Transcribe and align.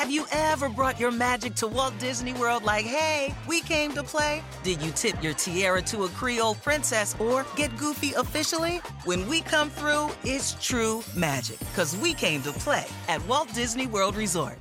Have 0.00 0.10
you 0.10 0.24
ever 0.32 0.70
brought 0.70 0.98
your 0.98 1.10
magic 1.10 1.54
to 1.56 1.66
Walt 1.66 1.92
Disney 1.98 2.32
World 2.32 2.64
like, 2.64 2.86
hey, 2.86 3.34
we 3.46 3.60
came 3.60 3.92
to 3.92 4.02
play? 4.02 4.42
Did 4.62 4.80
you 4.80 4.92
tip 4.92 5.22
your 5.22 5.34
tiara 5.34 5.82
to 5.82 6.04
a 6.04 6.08
Creole 6.08 6.54
princess 6.54 7.14
or 7.20 7.44
get 7.54 7.76
goofy 7.76 8.14
officially? 8.14 8.78
When 9.04 9.28
we 9.28 9.42
come 9.42 9.68
through, 9.68 10.08
it's 10.24 10.56
true 10.58 11.02
magic, 11.14 11.58
because 11.58 11.94
we 11.98 12.14
came 12.14 12.40
to 12.44 12.52
play 12.52 12.86
at 13.08 13.22
Walt 13.26 13.52
Disney 13.52 13.86
World 13.86 14.16
Resort. 14.16 14.58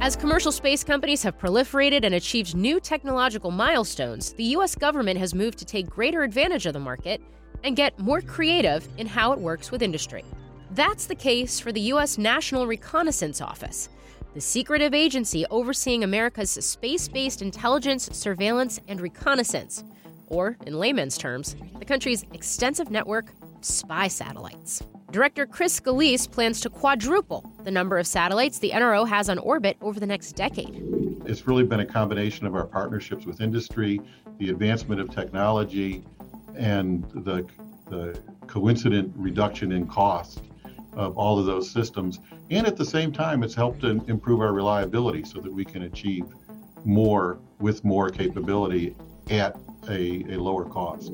As 0.00 0.14
commercial 0.14 0.52
space 0.52 0.84
companies 0.84 1.24
have 1.24 1.36
proliferated 1.36 2.04
and 2.04 2.14
achieved 2.14 2.54
new 2.54 2.78
technological 2.78 3.50
milestones, 3.50 4.32
the 4.34 4.44
U.S. 4.44 4.76
government 4.76 5.18
has 5.18 5.34
moved 5.34 5.58
to 5.58 5.64
take 5.64 5.90
greater 5.90 6.22
advantage 6.22 6.66
of 6.66 6.72
the 6.72 6.78
market 6.78 7.20
and 7.64 7.74
get 7.74 7.98
more 7.98 8.20
creative 8.20 8.86
in 8.96 9.08
how 9.08 9.32
it 9.32 9.40
works 9.40 9.72
with 9.72 9.82
industry. 9.82 10.24
That's 10.72 11.06
the 11.06 11.14
case 11.14 11.58
for 11.58 11.72
the 11.72 11.80
U.S. 11.80 12.18
National 12.18 12.66
Reconnaissance 12.66 13.40
Office, 13.40 13.88
the 14.34 14.40
secretive 14.40 14.92
agency 14.92 15.46
overseeing 15.50 16.04
America's 16.04 16.50
space 16.50 17.08
based 17.08 17.40
intelligence, 17.40 18.10
surveillance, 18.12 18.78
and 18.86 19.00
reconnaissance, 19.00 19.82
or, 20.26 20.58
in 20.66 20.78
layman's 20.78 21.16
terms, 21.16 21.56
the 21.78 21.86
country's 21.86 22.24
extensive 22.34 22.90
network 22.90 23.32
of 23.56 23.64
spy 23.64 24.08
satellites. 24.08 24.82
Director 25.10 25.46
Chris 25.46 25.80
Scolese 25.80 26.30
plans 26.30 26.60
to 26.60 26.68
quadruple 26.68 27.50
the 27.64 27.70
number 27.70 27.96
of 27.96 28.06
satellites 28.06 28.58
the 28.58 28.72
NRO 28.72 29.08
has 29.08 29.30
on 29.30 29.38
orbit 29.38 29.78
over 29.80 29.98
the 29.98 30.06
next 30.06 30.32
decade. 30.32 30.82
It's 31.24 31.46
really 31.46 31.64
been 31.64 31.80
a 31.80 31.86
combination 31.86 32.46
of 32.46 32.54
our 32.54 32.66
partnerships 32.66 33.24
with 33.24 33.40
industry, 33.40 34.02
the 34.36 34.50
advancement 34.50 35.00
of 35.00 35.10
technology, 35.10 36.04
and 36.56 37.04
the, 37.14 37.46
the 37.88 38.20
coincident 38.46 39.10
reduction 39.16 39.72
in 39.72 39.86
cost 39.86 40.42
of 40.94 41.16
all 41.16 41.38
of 41.38 41.46
those 41.46 41.70
systems. 41.70 42.20
And 42.50 42.66
at 42.66 42.76
the 42.76 42.84
same 42.84 43.12
time, 43.12 43.42
it's 43.42 43.54
helped 43.54 43.80
to 43.82 44.02
improve 44.08 44.40
our 44.40 44.52
reliability 44.52 45.24
so 45.24 45.40
that 45.40 45.52
we 45.52 45.64
can 45.64 45.82
achieve 45.82 46.24
more 46.84 47.38
with 47.58 47.84
more 47.84 48.10
capability 48.10 48.94
at 49.30 49.56
a, 49.88 50.24
a 50.28 50.36
lower 50.36 50.64
cost. 50.64 51.12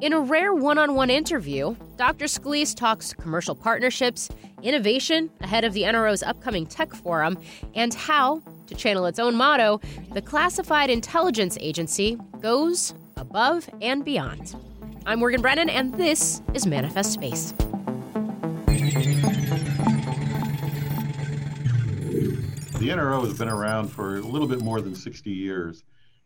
In 0.00 0.12
a 0.12 0.20
rare 0.20 0.54
one 0.54 0.78
on 0.78 0.94
one 0.94 1.10
interview, 1.10 1.74
Dr. 1.96 2.26
Scolese 2.26 2.74
talks 2.74 3.12
commercial 3.12 3.54
partnerships, 3.54 4.28
innovation 4.62 5.30
ahead 5.40 5.64
of 5.64 5.72
the 5.72 5.82
NRO's 5.82 6.22
upcoming 6.22 6.66
tech 6.66 6.94
forum, 6.94 7.38
and 7.74 7.92
how, 7.92 8.42
to 8.66 8.74
channel 8.74 9.06
its 9.06 9.18
own 9.18 9.34
motto, 9.34 9.80
the 10.12 10.22
classified 10.22 10.90
intelligence 10.90 11.58
agency 11.60 12.16
goes 12.40 12.94
above 13.16 13.68
and 13.80 14.04
beyond. 14.04 14.56
I'm 15.06 15.18
Morgan 15.18 15.42
Brennan, 15.42 15.68
and 15.68 15.94
this 15.94 16.40
is 16.54 16.66
Manifest 16.66 17.12
Space. 17.12 17.52
The 22.84 22.90
NRO 22.90 23.26
has 23.26 23.38
been 23.38 23.48
around 23.48 23.88
for 23.88 24.18
a 24.18 24.20
little 24.20 24.46
bit 24.46 24.60
more 24.60 24.82
than 24.82 24.94
60 24.94 25.30
years, 25.30 25.84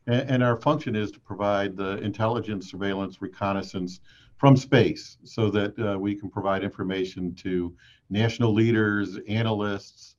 and, 0.08 0.28
and 0.28 0.42
our 0.42 0.56
function 0.56 0.96
is 0.96 1.12
to 1.12 1.20
provide 1.20 1.76
the 1.76 1.98
intelligence, 1.98 2.68
surveillance, 2.68 3.22
reconnaissance 3.22 4.00
from 4.38 4.56
space 4.56 5.18
so 5.22 5.50
that 5.50 5.78
uh, 5.78 5.96
we 5.96 6.16
can 6.16 6.28
provide 6.28 6.64
information 6.64 7.32
to 7.36 7.76
national 8.10 8.52
leaders, 8.52 9.20
analysts, 9.28 10.16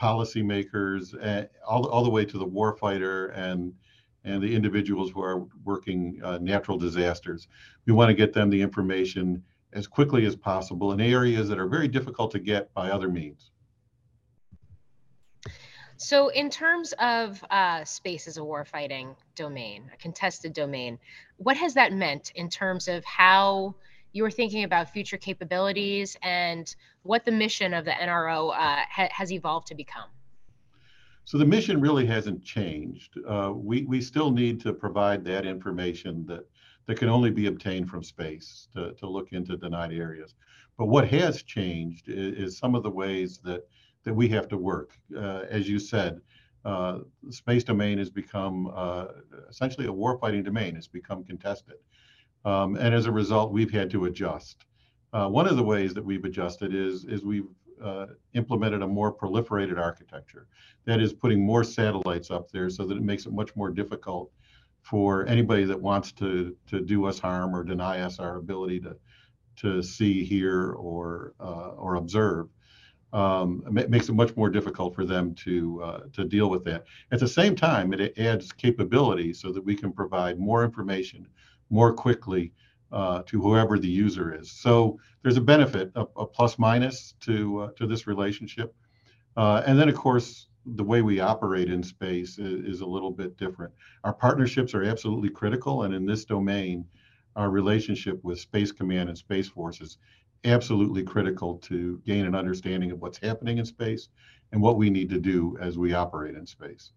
policymakers, 0.00 1.14
uh, 1.22 1.44
all, 1.68 1.86
all 1.90 2.04
the 2.04 2.08
way 2.08 2.24
to 2.24 2.38
the 2.38 2.46
warfighter 2.46 3.36
and 3.36 3.74
and 4.24 4.42
the 4.42 4.54
individuals 4.56 5.10
who 5.10 5.20
are 5.20 5.44
working 5.62 6.18
uh, 6.24 6.38
natural 6.38 6.78
disasters. 6.78 7.48
We 7.84 7.92
want 7.92 8.08
to 8.08 8.14
get 8.14 8.32
them 8.32 8.48
the 8.48 8.62
information 8.62 9.42
as 9.74 9.86
quickly 9.86 10.24
as 10.24 10.36
possible 10.36 10.92
in 10.92 11.02
areas 11.02 11.50
that 11.50 11.58
are 11.58 11.68
very 11.68 11.86
difficult 11.86 12.30
to 12.30 12.38
get 12.38 12.72
by 12.72 12.90
other 12.90 13.10
means. 13.10 13.50
So, 15.98 16.28
in 16.28 16.50
terms 16.50 16.92
of 16.98 17.42
uh, 17.50 17.84
space 17.84 18.28
as 18.28 18.36
a 18.36 18.40
warfighting 18.40 19.16
domain, 19.34 19.90
a 19.94 19.96
contested 19.96 20.52
domain, 20.52 20.98
what 21.38 21.56
has 21.56 21.72
that 21.74 21.92
meant 21.92 22.32
in 22.34 22.50
terms 22.50 22.86
of 22.86 23.02
how 23.04 23.74
you 24.12 24.22
were 24.22 24.30
thinking 24.30 24.64
about 24.64 24.90
future 24.90 25.16
capabilities 25.16 26.16
and 26.22 26.74
what 27.02 27.24
the 27.24 27.32
mission 27.32 27.72
of 27.72 27.86
the 27.86 27.92
NRO 27.92 28.50
uh, 28.50 28.84
ha- 28.90 29.08
has 29.10 29.32
evolved 29.32 29.68
to 29.68 29.74
become? 29.74 30.08
So 31.24 31.38
the 31.38 31.46
mission 31.46 31.80
really 31.80 32.06
hasn't 32.06 32.44
changed. 32.44 33.18
Uh, 33.26 33.52
we 33.54 33.84
we 33.84 34.00
still 34.00 34.30
need 34.30 34.60
to 34.60 34.72
provide 34.72 35.24
that 35.24 35.46
information 35.46 36.26
that 36.26 36.46
that 36.86 36.98
can 36.98 37.08
only 37.08 37.30
be 37.30 37.46
obtained 37.46 37.88
from 37.88 38.02
space 38.02 38.68
to, 38.74 38.92
to 38.92 39.08
look 39.08 39.32
into 39.32 39.56
denied 39.56 39.92
areas. 39.92 40.34
But 40.78 40.86
what 40.86 41.08
has 41.08 41.42
changed 41.42 42.08
is, 42.08 42.52
is 42.52 42.58
some 42.58 42.74
of 42.74 42.82
the 42.82 42.90
ways 42.90 43.38
that 43.38 43.66
that 44.06 44.14
we 44.14 44.28
have 44.28 44.46
to 44.48 44.56
work. 44.56 44.96
Uh, 45.14 45.42
as 45.50 45.68
you 45.68 45.80
said, 45.80 46.20
uh, 46.64 47.00
space 47.30 47.64
domain 47.64 47.98
has 47.98 48.08
become 48.08 48.72
uh, 48.74 49.06
essentially 49.50 49.88
a 49.88 49.92
warfighting 49.92 50.44
domain. 50.44 50.76
It's 50.76 50.86
become 50.86 51.24
contested. 51.24 51.74
Um, 52.44 52.76
and 52.76 52.94
as 52.94 53.06
a 53.06 53.12
result, 53.12 53.52
we've 53.52 53.70
had 53.70 53.90
to 53.90 54.04
adjust. 54.04 54.64
Uh, 55.12 55.28
one 55.28 55.48
of 55.48 55.56
the 55.56 55.62
ways 55.62 55.92
that 55.94 56.04
we've 56.04 56.24
adjusted 56.24 56.72
is, 56.72 57.04
is 57.04 57.24
we've 57.24 57.48
uh, 57.82 58.06
implemented 58.34 58.82
a 58.82 58.86
more 58.86 59.12
proliferated 59.12 59.76
architecture. 59.76 60.46
That 60.84 61.00
is 61.00 61.12
putting 61.12 61.44
more 61.44 61.64
satellites 61.64 62.30
up 62.30 62.50
there 62.52 62.70
so 62.70 62.86
that 62.86 62.96
it 62.96 63.02
makes 63.02 63.26
it 63.26 63.32
much 63.32 63.56
more 63.56 63.70
difficult 63.70 64.30
for 64.82 65.26
anybody 65.26 65.64
that 65.64 65.80
wants 65.80 66.12
to, 66.12 66.56
to 66.68 66.80
do 66.80 67.06
us 67.06 67.18
harm 67.18 67.56
or 67.56 67.64
deny 67.64 68.02
us 68.02 68.20
our 68.20 68.36
ability 68.36 68.78
to, 68.80 68.96
to 69.56 69.82
see, 69.82 70.24
hear, 70.24 70.74
or, 70.74 71.34
uh, 71.40 71.70
or 71.70 71.96
observe 71.96 72.46
um, 73.12 73.62
makes 73.88 74.08
it 74.08 74.14
much 74.14 74.36
more 74.36 74.50
difficult 74.50 74.94
for 74.94 75.04
them 75.04 75.34
to 75.34 75.82
uh, 75.82 76.00
to 76.12 76.24
deal 76.24 76.50
with 76.50 76.64
that. 76.64 76.84
At 77.12 77.20
the 77.20 77.28
same 77.28 77.54
time, 77.54 77.92
it 77.92 78.18
adds 78.18 78.52
capability 78.52 79.32
so 79.32 79.52
that 79.52 79.64
we 79.64 79.74
can 79.74 79.92
provide 79.92 80.38
more 80.38 80.64
information 80.64 81.26
more 81.70 81.92
quickly 81.92 82.52
uh, 82.92 83.22
to 83.26 83.40
whoever 83.40 83.78
the 83.78 83.88
user 83.88 84.34
is. 84.34 84.50
So 84.50 84.98
there's 85.22 85.36
a 85.36 85.40
benefit, 85.42 85.90
a, 85.94 86.02
a 86.16 86.26
plus 86.26 86.58
minus 86.58 87.14
to 87.20 87.60
uh, 87.60 87.70
to 87.76 87.86
this 87.86 88.06
relationship, 88.06 88.74
uh, 89.36 89.62
and 89.66 89.78
then 89.78 89.88
of 89.88 89.94
course 89.94 90.48
the 90.74 90.84
way 90.84 91.00
we 91.00 91.20
operate 91.20 91.70
in 91.70 91.80
space 91.80 92.38
is, 92.38 92.64
is, 92.74 92.80
a 92.80 92.86
little 92.86 93.12
bit 93.12 93.36
different. 93.36 93.72
Our 94.02 94.12
partnerships 94.12 94.74
are 94.74 94.82
absolutely 94.82 95.28
critical, 95.28 95.84
and 95.84 95.94
in 95.94 96.04
this 96.04 96.24
domain, 96.24 96.84
our 97.36 97.50
relationship 97.50 98.18
with 98.24 98.40
Space 98.40 98.72
Command 98.72 99.08
and 99.08 99.16
Space 99.16 99.48
Forces 99.48 99.98
absolutely 100.44 101.02
critical 101.02 101.58
to 101.58 102.00
gain 102.06 102.24
an 102.24 102.34
understanding 102.34 102.90
of 102.90 103.00
what's 103.00 103.18
happening 103.18 103.58
in 103.58 103.64
space 103.64 104.08
and 104.52 104.60
what 104.60 104.76
we 104.76 104.90
need 104.90 105.10
to 105.10 105.18
do 105.18 105.56
as 105.60 105.76
we 105.78 105.92
operate 105.92 106.36
in 106.36 106.46
space. 106.46 106.92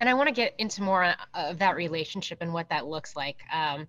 And 0.00 0.08
I 0.08 0.14
want 0.14 0.28
to 0.28 0.34
get 0.34 0.54
into 0.58 0.82
more 0.82 1.04
uh, 1.04 1.14
of 1.34 1.58
that 1.58 1.76
relationship 1.76 2.38
and 2.40 2.52
what 2.52 2.68
that 2.70 2.86
looks 2.86 3.16
like 3.16 3.36
um, 3.52 3.86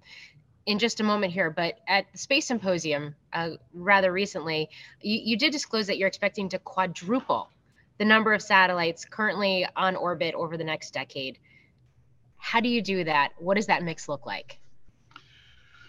in 0.65 0.79
just 0.79 0.99
a 0.99 1.03
moment 1.03 1.33
here. 1.33 1.49
But 1.49 1.79
at 1.87 2.11
the 2.11 2.17
Space 2.17 2.47
Symposium, 2.47 3.15
uh, 3.33 3.51
rather 3.73 4.11
recently, 4.11 4.69
you, 5.01 5.19
you 5.23 5.37
did 5.37 5.51
disclose 5.51 5.87
that 5.87 5.97
you're 5.97 6.07
expecting 6.07 6.49
to 6.49 6.59
quadruple 6.59 7.49
the 7.97 8.05
number 8.05 8.33
of 8.33 8.41
satellites 8.41 9.05
currently 9.05 9.65
on 9.75 9.95
orbit 9.95 10.35
over 10.35 10.57
the 10.57 10.63
next 10.63 10.93
decade. 10.93 11.39
How 12.37 12.59
do 12.59 12.69
you 12.69 12.81
do 12.81 13.05
that? 13.05 13.33
What 13.37 13.55
does 13.55 13.67
that 13.67 13.83
mix 13.83 14.09
look 14.09 14.25
like? 14.25 14.59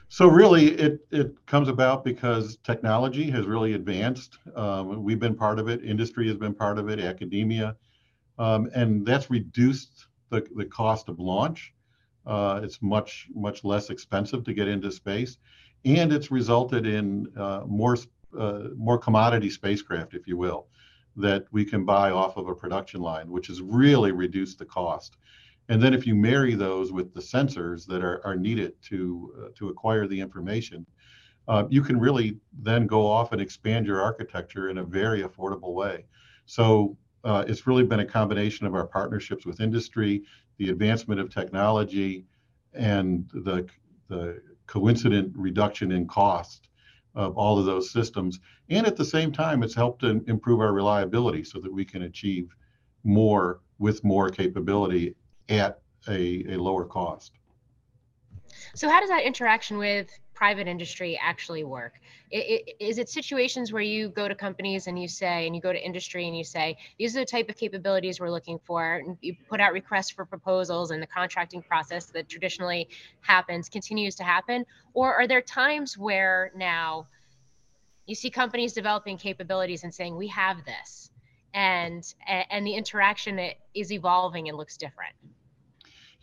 So 0.08 0.28
really, 0.28 0.68
it 0.68 1.00
it 1.10 1.46
comes 1.46 1.68
about 1.68 2.04
because 2.04 2.58
technology 2.58 3.28
has 3.30 3.46
really 3.46 3.74
advanced. 3.74 4.38
Um, 4.54 5.02
we've 5.02 5.18
been 5.18 5.34
part 5.34 5.58
of 5.58 5.68
it. 5.68 5.84
Industry 5.84 6.28
has 6.28 6.36
been 6.36 6.54
part 6.54 6.78
of 6.78 6.88
it. 6.88 7.00
Academia, 7.00 7.76
um, 8.38 8.70
and 8.74 9.04
that's 9.04 9.30
reduced 9.30 10.06
the 10.30 10.46
the 10.54 10.64
cost 10.64 11.08
of 11.08 11.18
launch. 11.18 11.74
Uh, 12.24 12.60
it's 12.62 12.80
much 12.80 13.28
much 13.34 13.64
less 13.64 13.90
expensive 13.90 14.44
to 14.44 14.54
get 14.54 14.68
into 14.68 14.92
space, 14.92 15.38
and 15.84 16.12
it's 16.12 16.30
resulted 16.30 16.86
in 16.86 17.26
uh, 17.36 17.62
more 17.66 17.96
uh, 18.38 18.68
more 18.76 18.98
commodity 18.98 19.50
spacecraft, 19.50 20.14
if 20.14 20.26
you 20.28 20.36
will, 20.36 20.68
that 21.16 21.46
we 21.50 21.64
can 21.64 21.84
buy 21.84 22.10
off 22.10 22.36
of 22.36 22.48
a 22.48 22.54
production 22.54 23.00
line, 23.00 23.28
which 23.28 23.48
has 23.48 23.60
really 23.60 24.12
reduced 24.12 24.59
the 24.59 24.64
cost. 24.64 25.16
And 25.68 25.83
then 25.83 25.95
if 25.95 26.07
you 26.07 26.15
marry 26.15 26.54
those 26.54 26.92
with 26.92 27.13
the 27.13 27.21
sensors 27.21 27.86
that 27.86 28.03
are, 28.03 28.24
are 28.24 28.36
needed 28.36 28.80
to, 28.83 29.34
uh, 29.39 29.48
to 29.57 29.68
acquire 29.68 30.07
the 30.07 30.21
information, 30.21 30.86
uh, 31.48 31.65
you 31.68 31.83
can 31.83 31.98
really 31.98 32.39
then 32.63 32.86
go 32.86 33.07
off 33.07 33.33
and 33.33 33.41
expand 33.41 33.86
your 33.86 34.01
architecture 34.01 34.68
in 34.68 34.78
a 34.78 34.84
very 34.84 35.22
affordable 35.22 35.74
way. 35.74 36.04
So 36.47 36.97
uh, 37.24 37.45
it's 37.48 37.66
really 37.66 37.84
been 37.84 38.01
a 38.01 38.07
combination 38.07 38.66
of 38.66 38.74
our 38.74 38.86
partnerships 38.86 39.47
with 39.47 39.60
industry, 39.60 40.22
the 40.59 40.71
advancement 40.71 41.21
of 41.21 41.33
technology, 41.33 42.24
and 42.72 43.28
the, 43.33 43.66
the 44.09 44.41
coincident 44.66 45.33
reduction 45.36 45.92
in 45.92 46.07
cost 46.07 46.69
of 47.15 47.36
all 47.36 47.59
of 47.59 47.65
those 47.65 47.91
systems. 47.91 48.39
And 48.69 48.86
at 48.86 48.97
the 48.97 49.04
same 49.04 49.33
time, 49.33 49.62
it's 49.62 49.74
helped 49.74 50.01
to 50.03 50.22
improve 50.27 50.60
our 50.60 50.72
reliability 50.72 51.45
so 51.45 51.59
that 51.60 51.72
we 51.72 51.84
can 51.84 52.03
achieve 52.03 52.54
more 53.04 53.60
with 53.78 54.04
more 54.04 54.28
capability 54.28 55.15
at 55.48 55.81
a, 56.09 56.45
a 56.48 56.57
lower 56.57 56.84
cost. 56.84 57.33
So 58.75 58.89
how 58.89 59.01
does 59.01 59.10
that 59.10 59.25
interaction 59.25 59.78
with 59.78 60.09
private 60.34 60.69
industry 60.69 61.19
actually 61.22 61.65
work? 61.65 61.95
Is 62.31 62.98
it 62.98 63.09
situations 63.09 63.72
where 63.72 63.83
you 63.83 64.09
go 64.10 64.28
to 64.28 64.34
companies 64.34 64.87
and 64.87 65.01
you 65.01 65.09
say, 65.09 65.47
and 65.47 65.54
you 65.57 65.63
go 65.63 65.72
to 65.72 65.83
industry 65.83 66.27
and 66.27 66.37
you 66.37 66.45
say, 66.45 66.77
these 66.98 67.16
are 67.16 67.21
the 67.21 67.27
type 67.27 67.48
of 67.48 67.57
capabilities 67.57 68.21
we're 68.21 68.31
looking 68.31 68.59
for, 68.66 68.97
and 68.97 69.16
you 69.22 69.34
put 69.48 69.60
out 69.60 69.72
requests 69.72 70.10
for 70.10 70.27
proposals, 70.27 70.91
and 70.91 71.03
the 71.03 71.07
contracting 71.07 71.63
process 71.63 72.07
that 72.07 72.28
traditionally 72.28 72.89
happens 73.21 73.69
continues 73.69 74.15
to 74.16 74.25
happen? 74.25 74.66
Or 74.93 75.15
are 75.15 75.27
there 75.27 75.41
times 75.41 75.97
where 75.97 76.53
now 76.54 77.07
you 78.07 78.15
see 78.15 78.28
companies 78.28 78.72
developing 78.72 79.16
capabilities 79.16 79.84
and 79.84 79.95
saying, 79.95 80.16
we 80.16 80.27
have 80.28 80.65
this, 80.65 81.10
and 81.54 82.04
and 82.27 82.66
the 82.66 82.75
interaction 82.75 83.41
is 83.75 83.91
evolving 83.91 84.48
and 84.48 84.59
looks 84.59 84.77
different? 84.77 85.15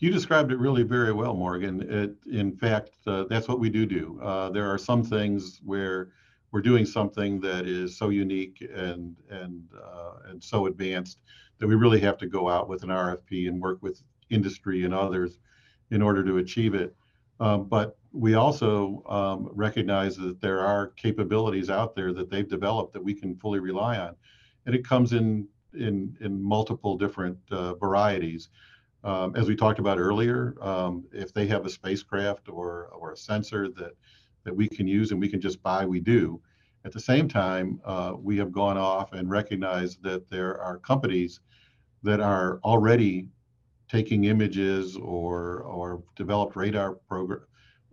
You 0.03 0.11
described 0.11 0.51
it 0.51 0.57
really 0.59 0.83
very 0.83 1.13
well, 1.13 1.33
Morgan. 1.33 1.81
It, 1.81 2.17
in 2.29 2.57
fact, 2.57 2.89
uh, 3.07 3.23
that's 3.29 3.47
what 3.47 3.61
we 3.61 3.69
do 3.69 3.85
do. 3.85 4.19
Uh, 4.21 4.49
there 4.49 4.69
are 4.69 4.77
some 4.77 5.01
things 5.01 5.61
where 5.63 6.09
we're 6.51 6.59
doing 6.61 6.85
something 6.85 7.39
that 7.39 7.65
is 7.65 7.97
so 7.97 8.09
unique 8.09 8.67
and 8.75 9.15
and 9.29 9.63
uh, 9.81 10.15
and 10.27 10.43
so 10.43 10.65
advanced 10.65 11.19
that 11.57 11.67
we 11.67 11.75
really 11.75 12.01
have 12.01 12.17
to 12.17 12.27
go 12.27 12.49
out 12.49 12.67
with 12.67 12.83
an 12.83 12.89
RFP 12.89 13.47
and 13.47 13.61
work 13.61 13.81
with 13.81 14.03
industry 14.29 14.83
and 14.83 14.93
others 14.93 15.37
in 15.91 16.01
order 16.01 16.21
to 16.25 16.39
achieve 16.39 16.75
it. 16.75 16.93
Um, 17.39 17.69
but 17.69 17.97
we 18.11 18.33
also 18.33 19.03
um, 19.07 19.51
recognize 19.53 20.17
that 20.17 20.41
there 20.41 20.59
are 20.59 20.87
capabilities 20.97 21.69
out 21.69 21.95
there 21.95 22.11
that 22.11 22.29
they've 22.29 22.49
developed 22.49 22.91
that 22.91 23.03
we 23.05 23.13
can 23.13 23.37
fully 23.37 23.61
rely 23.61 23.97
on, 23.99 24.17
and 24.65 24.75
it 24.75 24.85
comes 24.85 25.13
in 25.13 25.47
in 25.73 26.17
in 26.19 26.43
multiple 26.43 26.97
different 26.97 27.37
uh, 27.51 27.75
varieties. 27.75 28.49
Um, 29.03 29.35
as 29.35 29.47
we 29.47 29.55
talked 29.55 29.79
about 29.79 29.99
earlier, 29.99 30.55
um, 30.61 31.03
if 31.11 31.33
they 31.33 31.45
have 31.47 31.65
a 31.65 31.69
spacecraft 31.69 32.47
or, 32.47 32.89
or 32.93 33.11
a 33.11 33.17
sensor 33.17 33.69
that, 33.69 33.91
that 34.45 34.55
we 34.55 34.67
can 34.67 34.87
use 34.87 35.11
and 35.11 35.19
we 35.19 35.27
can 35.27 35.41
just 35.41 35.61
buy, 35.61 35.85
we 35.85 35.99
do. 35.99 36.39
At 36.85 36.91
the 36.91 36.99
same 36.99 37.27
time, 37.27 37.81
uh, 37.85 38.13
we 38.17 38.37
have 38.37 38.51
gone 38.51 38.77
off 38.77 39.13
and 39.13 39.29
recognized 39.29 40.03
that 40.03 40.29
there 40.29 40.59
are 40.61 40.77
companies 40.79 41.41
that 42.03 42.19
are 42.19 42.59
already 42.63 43.27
taking 43.89 44.25
images 44.25 44.97
or, 44.97 45.61
or 45.61 46.03
developed 46.15 46.55
radar 46.55 46.93
program, 46.93 47.41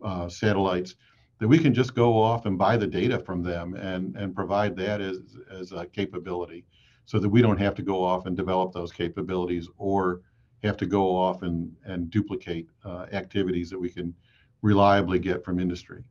uh, 0.03 0.29
satellites 0.29 0.95
that 1.39 1.49
we 1.49 1.59
can 1.59 1.73
just 1.75 1.95
go 1.95 2.21
off 2.21 2.47
and 2.47 2.59
buy 2.59 2.77
the 2.77 2.87
data 2.87 3.19
from 3.19 3.43
them 3.43 3.75
and, 3.75 4.15
and 4.17 4.35
provide 4.35 4.77
that 4.77 5.01
as, 5.01 5.19
as 5.51 5.73
a 5.73 5.87
capability 5.87 6.65
so 7.07 7.19
that 7.19 7.29
we 7.29 7.43
don't 7.43 7.59
have 7.59 7.75
to 7.75 7.83
go 7.83 8.05
off 8.05 8.27
and 8.27 8.37
develop 8.37 8.73
those 8.73 8.93
capabilities 8.93 9.69
or 9.77 10.21
have 10.69 10.77
to 10.79 10.87
go 10.87 11.17
off 11.17 11.43
and, 11.43 11.75
and 11.85 12.11
duplicate 12.11 12.69
uh, 12.85 13.07
activities 13.13 13.71
that 13.71 13.79
we 13.79 13.89
can 13.89 14.15
reliably 14.63 15.19
get 15.19 15.45
from 15.45 15.59
industry. 15.59 16.05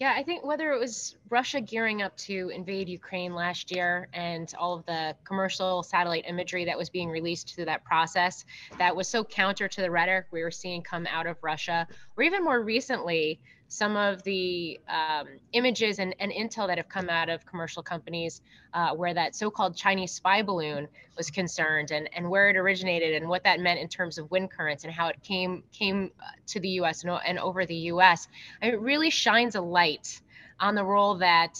Yeah, 0.00 0.12
I 0.16 0.24
think 0.24 0.44
whether 0.44 0.72
it 0.72 0.80
was 0.80 1.16
Russia 1.30 1.60
gearing 1.60 2.02
up 2.02 2.16
to 2.18 2.50
invade 2.52 2.88
Ukraine 2.88 3.32
last 3.32 3.70
year 3.70 4.08
and 4.12 4.52
all 4.58 4.74
of 4.74 4.84
the 4.86 5.14
commercial 5.24 5.84
satellite 5.84 6.24
imagery 6.26 6.64
that 6.64 6.76
was 6.76 6.90
being 6.90 7.08
released 7.08 7.54
through 7.54 7.66
that 7.66 7.84
process 7.84 8.44
that 8.76 8.94
was 8.94 9.06
so 9.06 9.22
counter 9.22 9.68
to 9.68 9.80
the 9.80 9.90
rhetoric 9.90 10.26
we 10.32 10.42
were 10.42 10.50
seeing 10.50 10.82
come 10.82 11.06
out 11.06 11.28
of 11.28 11.36
Russia, 11.42 11.86
or 12.16 12.24
even 12.24 12.42
more 12.42 12.60
recently, 12.60 13.40
some 13.74 13.96
of 13.96 14.22
the 14.22 14.78
um, 14.88 15.26
images 15.52 15.98
and, 15.98 16.14
and, 16.20 16.30
intel 16.30 16.68
that 16.68 16.78
have 16.78 16.88
come 16.88 17.10
out 17.10 17.28
of 17.28 17.44
commercial 17.44 17.82
companies 17.82 18.40
uh, 18.72 18.94
where 18.94 19.12
that 19.12 19.34
so-called 19.34 19.76
Chinese 19.76 20.12
spy 20.12 20.42
balloon 20.42 20.86
was 21.16 21.28
concerned 21.28 21.90
and, 21.90 22.08
and 22.14 22.28
where 22.28 22.48
it 22.50 22.56
originated 22.56 23.14
and 23.20 23.28
what 23.28 23.42
that 23.42 23.58
meant 23.58 23.80
in 23.80 23.88
terms 23.88 24.16
of 24.16 24.30
wind 24.30 24.50
currents 24.50 24.84
and 24.84 24.92
how 24.92 25.08
it 25.08 25.20
came 25.22 25.64
came 25.72 26.12
uh, 26.20 26.26
to 26.46 26.60
the 26.60 26.68
U.S. 26.80 27.02
and, 27.02 27.18
and 27.26 27.38
over 27.40 27.66
the 27.66 27.74
U.S. 27.92 28.28
it 28.62 28.80
really 28.80 29.10
shines 29.10 29.56
a 29.56 29.60
light 29.60 30.20
on 30.60 30.76
the 30.76 30.84
role 30.84 31.16
that 31.16 31.58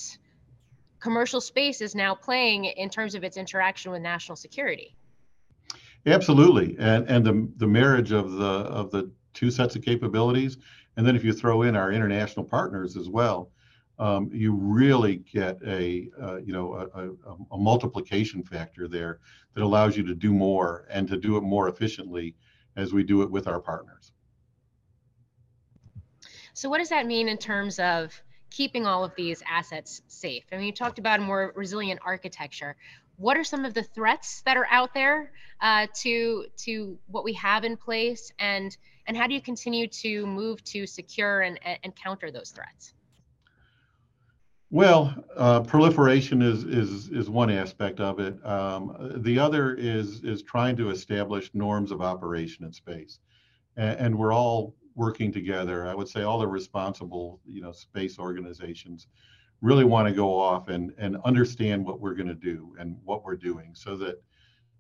commercial 1.01 1.41
space 1.41 1.81
is 1.81 1.97
now 1.97 2.15
playing 2.15 2.65
in 2.65 2.89
terms 2.89 3.17
of 3.17 3.25
its 3.25 3.37
interaction 3.37 3.91
with 3.91 4.01
national 4.01 4.37
security. 4.37 4.95
Absolutely, 6.07 6.77
and 6.79 7.09
and 7.09 7.25
the 7.25 7.49
the 7.57 7.67
marriage 7.67 8.13
of 8.13 8.33
the 8.33 8.47
of 8.47 8.93
the 8.93 9.11
two 9.33 9.51
sets 9.51 9.75
of 9.75 9.83
capabilities 9.83 10.59
and 10.97 11.07
then 11.07 11.17
if 11.17 11.25
you 11.25 11.33
throw 11.33 11.63
in 11.63 11.77
our 11.77 11.93
international 11.93 12.45
partners 12.45 12.97
as 12.97 13.09
well, 13.09 13.51
um, 13.99 14.29
you 14.33 14.53
really 14.53 15.17
get 15.17 15.59
a 15.67 16.09
uh, 16.21 16.37
you 16.37 16.53
know 16.53 16.75
a, 16.75 17.01
a, 17.01 17.37
a, 17.53 17.59
multiplication 17.59 18.43
factor 18.43 18.89
there 18.89 19.21
that 19.55 19.63
allows 19.63 19.97
you 19.97 20.05
to 20.05 20.15
do 20.15 20.33
more 20.33 20.87
and 20.91 21.07
to 21.09 21.17
do 21.17 21.37
it 21.37 21.43
more 21.43 21.69
efficiently 21.69 22.35
as 22.77 22.93
we 22.93 23.05
do 23.05 23.23
it 23.23 23.31
with 23.31 23.47
our 23.47 23.61
partners. 23.61 24.13
So 26.55 26.69
what 26.69 26.79
does 26.79 26.89
that 26.89 27.07
mean 27.07 27.29
in 27.29 27.39
terms 27.39 27.79
of 27.79 28.13
keeping 28.51 28.85
all 28.87 29.05
of 29.05 29.13
these 29.17 29.43
assets 29.49 30.03
safe? 30.09 30.45
I 30.51 30.57
mean, 30.57 30.67
you 30.67 30.73
talked 30.73 30.99
about 30.99 31.21
a 31.21 31.23
more 31.23 31.53
resilient 31.55 32.01
architecture. 32.05 32.77
What 33.17 33.37
are 33.37 33.45
some 33.45 33.65
of 33.65 33.75
the 33.75 33.85
threats 33.85 34.43
that 34.43 34.57
are 34.57 34.67
out 34.71 34.93
there 34.93 35.31
uh, 35.61 35.87
to 36.03 36.47
to 36.65 36.99
what 37.07 37.23
we 37.23 37.35
have 37.35 37.65
in 37.65 37.77
place 37.77 38.33
and 38.41 38.77
and 39.07 39.17
how 39.17 39.27
do 39.27 39.35
you 39.35 39.41
continue 39.41 39.87
to 39.89 40.27
move 40.27 40.63
to 40.65 40.87
secure 40.87 41.43
and, 41.43 41.59
and 41.83 41.95
counter 41.97 42.31
those 42.31 42.51
threats? 42.51 42.95
Well, 44.71 45.15
uh, 45.37 45.61
proliferation 45.61 46.43
is, 46.43 46.65
is, 46.65 47.09
is 47.11 47.31
one 47.31 47.51
aspect 47.51 48.01
of 48.01 48.19
it. 48.19 48.45
Um, 48.45 49.13
the 49.23 49.39
other 49.39 49.75
is, 49.75 50.25
is 50.25 50.43
trying 50.43 50.75
to 50.77 50.91
establish 50.91 51.51
norms 51.55 51.93
of 51.93 52.01
operation 52.01 52.65
in 52.65 52.73
space. 52.73 53.21
And, 53.77 53.99
and, 54.01 54.19
we're 54.19 54.33
all 54.33 54.75
working 54.97 55.31
together. 55.31 55.87
I 55.87 55.95
would 55.95 56.09
say 56.09 56.23
all 56.23 56.41
the 56.41 56.49
responsible 56.49 57.41
you 57.47 57.61
know, 57.61 57.71
space 57.71 58.19
organizations 58.19 59.07
really 59.61 59.85
want 59.85 60.09
to 60.09 60.15
go 60.15 60.37
off 60.37 60.69
and, 60.69 60.93
and 60.99 61.19
understand 61.25 61.85
what 61.85 62.01
we're 62.01 62.15
going 62.15 62.29
to 62.29 62.35
do 62.35 62.75
and 62.79 62.97
what 63.05 63.25
we're 63.25 63.37
doing 63.37 63.71
so 63.75 63.97
that 63.97 64.23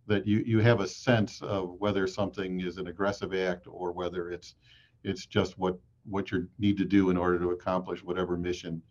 that 0.06 0.26
you 0.26 0.42
you 0.46 0.60
have 0.60 0.80
a 0.80 0.88
sense 0.88 1.40
of 1.42 1.74
whether 1.78 2.06
something 2.06 2.60
is 2.60 2.76
an 2.76 2.88
aggressive 2.88 3.34
act 3.34 3.66
or 3.66 3.92
whether 3.92 4.30
it's 4.30 4.54
it's 5.02 5.26
just 5.26 5.58
what 5.58 5.78
what 6.04 6.30
you 6.30 6.48
need 6.58 6.76
to 6.76 6.84
do 6.84 7.10
in 7.10 7.16
order 7.16 7.38
to 7.38 7.50
accomplish 7.50 8.02
whatever 8.04 8.36
mission 8.36 8.82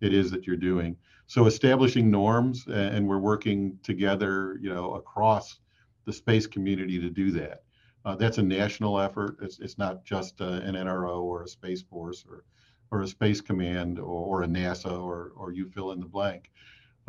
it 0.00 0.12
is 0.12 0.30
that 0.30 0.46
you're 0.46 0.56
doing. 0.56 0.96
So 1.26 1.46
establishing 1.46 2.10
norms 2.10 2.66
and 2.66 3.06
we're 3.06 3.18
working 3.18 3.78
together 3.82 4.58
you 4.60 4.72
know 4.72 4.94
across 4.94 5.60
the 6.04 6.12
space 6.12 6.46
community 6.46 6.98
to 7.00 7.10
do 7.10 7.30
that. 7.32 7.62
Uh, 8.04 8.14
that's 8.14 8.38
a 8.38 8.42
national 8.42 9.00
effort. 9.00 9.36
It's, 9.42 9.58
it's 9.58 9.78
not 9.78 10.04
just 10.04 10.40
uh, 10.40 10.60
an 10.64 10.74
nro 10.74 11.22
or 11.22 11.42
a 11.42 11.48
space 11.48 11.82
force 11.82 12.24
or 12.28 12.44
or 12.92 13.02
a 13.02 13.06
space 13.06 13.40
command 13.40 13.98
or, 13.98 14.04
or 14.04 14.42
a 14.42 14.46
nasa 14.46 15.00
or 15.00 15.32
or 15.36 15.52
you 15.52 15.66
fill 15.66 15.92
in 15.92 16.00
the 16.00 16.06
blank. 16.06 16.50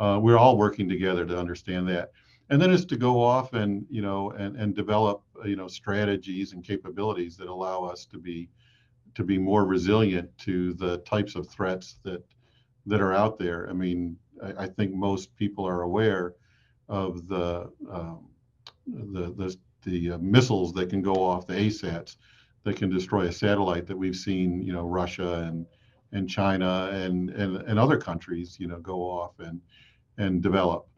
Uh, 0.00 0.18
we're 0.22 0.38
all 0.38 0.56
working 0.56 0.88
together 0.88 1.26
to 1.26 1.36
understand 1.36 1.88
that 1.88 2.12
and 2.50 2.60
then 2.60 2.70
is 2.70 2.84
to 2.86 2.96
go 2.96 3.22
off 3.22 3.52
and 3.52 3.84
you 3.90 4.02
know 4.02 4.30
and 4.32 4.56
and 4.56 4.74
develop 4.74 5.22
you 5.44 5.56
know 5.56 5.68
strategies 5.68 6.52
and 6.52 6.64
capabilities 6.64 7.36
that 7.36 7.48
allow 7.48 7.84
us 7.84 8.06
to 8.06 8.18
be 8.18 8.48
to 9.14 9.24
be 9.24 9.38
more 9.38 9.64
resilient 9.64 10.30
to 10.38 10.74
the 10.74 10.98
types 10.98 11.34
of 11.34 11.48
threats 11.48 11.98
that 12.04 12.22
that 12.86 13.00
are 13.00 13.12
out 13.12 13.38
there. 13.38 13.68
I 13.68 13.72
mean, 13.72 14.16
I, 14.42 14.64
I 14.64 14.66
think 14.66 14.94
most 14.94 15.34
people 15.36 15.66
are 15.66 15.82
aware 15.82 16.34
of 16.88 17.28
the 17.28 17.70
um, 17.90 18.28
the 18.86 19.32
the, 19.36 19.56
the 19.84 20.12
uh, 20.12 20.18
missiles 20.18 20.72
that 20.74 20.90
can 20.90 21.02
go 21.02 21.14
off 21.14 21.46
the 21.46 21.54
ASATs 21.54 22.16
that 22.64 22.76
can 22.76 22.90
destroy 22.90 23.26
a 23.26 23.32
satellite 23.32 23.86
that 23.86 23.96
we've 23.96 24.16
seen, 24.16 24.62
you 24.62 24.72
know, 24.72 24.86
Russia 24.86 25.44
and 25.44 25.66
and 26.12 26.28
China 26.28 26.88
and 26.92 27.30
and, 27.30 27.56
and 27.56 27.78
other 27.78 27.98
countries, 27.98 28.56
you 28.58 28.66
know, 28.66 28.78
go 28.78 29.02
off 29.02 29.38
and 29.38 29.60
and 30.16 30.42
develop 30.42 30.88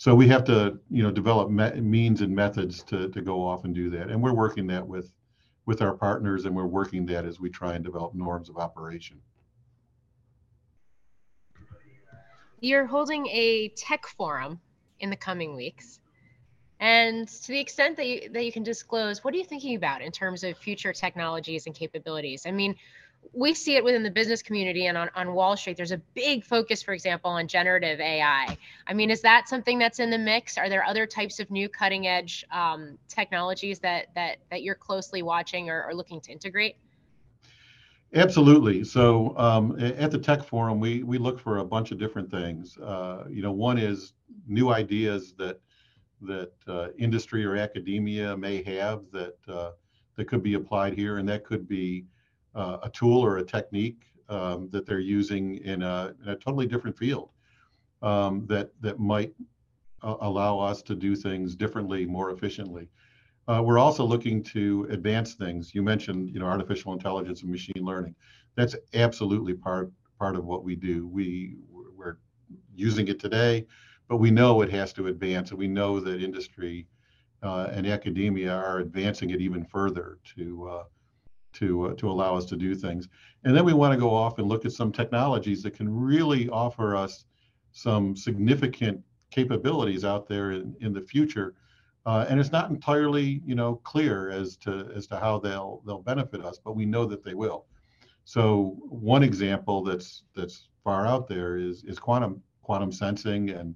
so 0.00 0.14
we 0.14 0.26
have 0.28 0.44
to 0.44 0.78
you 0.90 1.02
know 1.02 1.10
develop 1.10 1.50
me- 1.50 1.78
means 1.78 2.22
and 2.22 2.34
methods 2.34 2.82
to, 2.84 3.10
to 3.10 3.20
go 3.20 3.46
off 3.46 3.64
and 3.64 3.74
do 3.74 3.90
that. 3.90 4.08
And 4.08 4.22
we're 4.22 4.32
working 4.32 4.66
that 4.68 4.86
with 4.86 5.12
with 5.66 5.82
our 5.82 5.92
partners 5.92 6.46
and 6.46 6.56
we're 6.56 6.64
working 6.64 7.04
that 7.04 7.26
as 7.26 7.38
we 7.38 7.50
try 7.50 7.74
and 7.74 7.84
develop 7.84 8.14
norms 8.14 8.48
of 8.48 8.56
operation. 8.56 9.20
You're 12.60 12.86
holding 12.86 13.26
a 13.26 13.68
tech 13.76 14.06
forum 14.06 14.58
in 15.00 15.10
the 15.10 15.16
coming 15.16 15.54
weeks. 15.54 16.00
And 16.80 17.28
to 17.28 17.48
the 17.48 17.60
extent 17.60 17.98
that 17.98 18.06
you, 18.06 18.30
that 18.30 18.46
you 18.46 18.52
can 18.52 18.62
disclose 18.62 19.22
what 19.22 19.34
are 19.34 19.36
you 19.36 19.44
thinking 19.44 19.76
about 19.76 20.00
in 20.00 20.12
terms 20.12 20.44
of 20.44 20.56
future 20.56 20.94
technologies 20.94 21.66
and 21.66 21.74
capabilities? 21.74 22.46
I 22.46 22.52
mean 22.52 22.74
we 23.32 23.54
see 23.54 23.76
it 23.76 23.84
within 23.84 24.02
the 24.02 24.10
business 24.10 24.42
community 24.42 24.86
and 24.86 24.98
on, 24.98 25.10
on 25.14 25.34
Wall 25.34 25.56
Street. 25.56 25.76
There's 25.76 25.92
a 25.92 26.00
big 26.14 26.44
focus, 26.44 26.82
for 26.82 26.92
example, 26.92 27.30
on 27.30 27.46
generative 27.46 28.00
AI. 28.00 28.56
I 28.86 28.92
mean, 28.92 29.10
is 29.10 29.20
that 29.22 29.48
something 29.48 29.78
that's 29.78 30.00
in 30.00 30.10
the 30.10 30.18
mix? 30.18 30.58
Are 30.58 30.68
there 30.68 30.84
other 30.84 31.06
types 31.06 31.38
of 31.38 31.50
new 31.50 31.68
cutting 31.68 32.06
edge 32.06 32.44
um, 32.50 32.98
technologies 33.08 33.78
that 33.80 34.06
that 34.14 34.38
that 34.50 34.62
you're 34.62 34.74
closely 34.74 35.22
watching 35.22 35.70
or, 35.70 35.84
or 35.84 35.94
looking 35.94 36.20
to 36.22 36.32
integrate? 36.32 36.76
Absolutely. 38.14 38.82
So 38.82 39.36
um, 39.38 39.78
at 39.78 40.10
the 40.10 40.18
Tech 40.18 40.42
Forum, 40.42 40.80
we 40.80 41.04
we 41.04 41.16
look 41.18 41.38
for 41.38 41.58
a 41.58 41.64
bunch 41.64 41.92
of 41.92 41.98
different 41.98 42.30
things. 42.30 42.76
Uh, 42.78 43.24
you 43.28 43.42
know, 43.42 43.52
one 43.52 43.78
is 43.78 44.14
new 44.48 44.70
ideas 44.72 45.34
that 45.38 45.60
that 46.22 46.52
uh, 46.66 46.88
industry 46.98 47.44
or 47.44 47.56
academia 47.56 48.36
may 48.36 48.62
have 48.64 49.02
that 49.12 49.36
uh, 49.48 49.70
that 50.16 50.26
could 50.26 50.42
be 50.42 50.54
applied 50.54 50.94
here, 50.94 51.18
and 51.18 51.28
that 51.28 51.44
could 51.44 51.68
be 51.68 52.04
uh, 52.54 52.78
a 52.82 52.90
tool 52.90 53.24
or 53.24 53.38
a 53.38 53.44
technique 53.44 54.02
um, 54.28 54.68
that 54.70 54.86
they're 54.86 55.00
using 55.00 55.56
in 55.56 55.82
a, 55.82 56.14
in 56.22 56.30
a 56.30 56.36
totally 56.36 56.66
different 56.66 56.96
field 56.96 57.30
um, 58.02 58.46
that 58.46 58.70
that 58.80 58.98
might 58.98 59.32
uh, 60.02 60.16
allow 60.20 60.58
us 60.58 60.82
to 60.82 60.94
do 60.94 61.14
things 61.14 61.54
differently, 61.54 62.06
more 62.06 62.30
efficiently. 62.30 62.88
Uh, 63.48 63.62
we're 63.64 63.78
also 63.78 64.04
looking 64.04 64.42
to 64.42 64.86
advance 64.90 65.34
things. 65.34 65.74
You 65.74 65.82
mentioned, 65.82 66.30
you 66.30 66.38
know, 66.38 66.46
artificial 66.46 66.92
intelligence 66.92 67.42
and 67.42 67.50
machine 67.50 67.84
learning. 67.84 68.14
That's 68.56 68.76
absolutely 68.94 69.54
part 69.54 69.90
part 70.18 70.36
of 70.36 70.44
what 70.44 70.64
we 70.64 70.76
do. 70.76 71.06
We 71.08 71.56
we're 71.96 72.18
using 72.74 73.08
it 73.08 73.18
today, 73.18 73.66
but 74.08 74.18
we 74.18 74.30
know 74.30 74.62
it 74.62 74.70
has 74.70 74.92
to 74.94 75.08
advance, 75.08 75.50
and 75.50 75.58
we 75.58 75.68
know 75.68 76.00
that 76.00 76.22
industry 76.22 76.86
uh, 77.42 77.68
and 77.72 77.86
academia 77.86 78.52
are 78.52 78.78
advancing 78.78 79.30
it 79.30 79.40
even 79.40 79.64
further 79.64 80.18
to 80.36 80.68
uh, 80.68 80.84
to 81.54 81.88
uh, 81.88 81.94
to 81.94 82.10
allow 82.10 82.36
us 82.36 82.44
to 82.46 82.56
do 82.56 82.74
things. 82.74 83.08
And 83.44 83.56
then 83.56 83.64
we 83.64 83.72
want 83.72 83.92
to 83.92 83.98
go 83.98 84.14
off 84.14 84.38
and 84.38 84.48
look 84.48 84.64
at 84.64 84.72
some 84.72 84.92
technologies 84.92 85.62
that 85.62 85.72
can 85.72 85.88
really 85.88 86.48
offer 86.48 86.96
us 86.96 87.24
some 87.72 88.16
significant 88.16 89.00
capabilities 89.30 90.04
out 90.04 90.28
there 90.28 90.52
in, 90.52 90.74
in 90.80 90.92
the 90.92 91.00
future. 91.00 91.54
Uh, 92.06 92.26
and 92.28 92.40
it's 92.40 92.52
not 92.52 92.70
entirely, 92.70 93.42
you 93.44 93.54
know, 93.54 93.76
clear 93.76 94.30
as 94.30 94.56
to 94.56 94.90
as 94.94 95.06
to 95.06 95.18
how 95.18 95.38
they'll 95.38 95.82
they'll 95.86 96.02
benefit 96.02 96.44
us, 96.44 96.58
but 96.64 96.74
we 96.74 96.86
know 96.86 97.04
that 97.04 97.24
they 97.24 97.34
will. 97.34 97.66
So 98.24 98.76
one 98.88 99.22
example 99.22 99.82
that's 99.82 100.22
that's 100.34 100.68
far 100.82 101.06
out 101.06 101.28
there 101.28 101.56
is 101.56 101.84
is 101.84 101.98
quantum 101.98 102.42
quantum 102.62 102.92
sensing 102.92 103.50
and 103.50 103.74